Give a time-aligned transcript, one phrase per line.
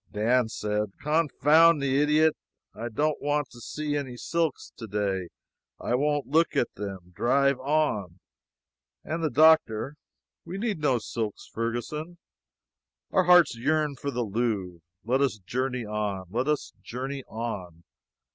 [0.11, 2.35] Dan said, "Confound the idiot!
[2.73, 5.29] I don't want to see any silks today, and
[5.79, 7.11] I won't look at them.
[7.13, 8.19] Drive on."
[9.03, 9.93] And the doctor:
[10.43, 12.17] "We need no silks now, Ferguson.
[13.11, 14.79] Our hearts yearn for the Louvre.
[15.03, 17.83] Let us journey on let us journey on."